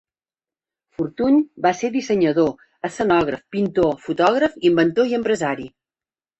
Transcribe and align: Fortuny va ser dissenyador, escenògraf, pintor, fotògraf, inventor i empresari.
Fortuny 0.99 1.37
va 1.65 1.73
ser 1.81 1.91
dissenyador, 1.97 2.51
escenògraf, 2.91 3.45
pintor, 3.59 3.95
fotògraf, 4.09 4.59
inventor 4.73 5.15
i 5.15 5.19
empresari. 5.23 5.73